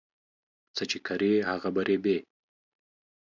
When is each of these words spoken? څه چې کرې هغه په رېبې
څه 0.75 0.83
چې 0.89 0.97
کرې 1.07 1.33
هغه 1.49 1.69
په 1.75 1.81
رېبې 1.87 2.17